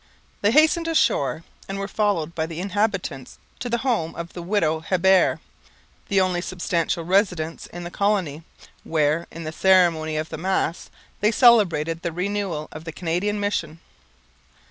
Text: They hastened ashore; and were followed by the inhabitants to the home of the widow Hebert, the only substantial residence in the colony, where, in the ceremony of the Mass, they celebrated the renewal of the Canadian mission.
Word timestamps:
They 0.41 0.49
hastened 0.49 0.87
ashore; 0.87 1.43
and 1.69 1.77
were 1.77 1.87
followed 1.87 2.33
by 2.33 2.47
the 2.47 2.59
inhabitants 2.59 3.37
to 3.59 3.69
the 3.69 3.77
home 3.85 4.15
of 4.15 4.33
the 4.33 4.41
widow 4.41 4.79
Hebert, 4.79 5.37
the 6.07 6.19
only 6.19 6.41
substantial 6.41 7.03
residence 7.05 7.67
in 7.67 7.83
the 7.83 7.91
colony, 7.91 8.41
where, 8.83 9.27
in 9.29 9.43
the 9.43 9.51
ceremony 9.51 10.17
of 10.17 10.29
the 10.29 10.39
Mass, 10.39 10.89
they 11.19 11.29
celebrated 11.31 12.01
the 12.01 12.11
renewal 12.11 12.67
of 12.71 12.83
the 12.85 12.91
Canadian 12.91 13.39
mission. 13.39 13.79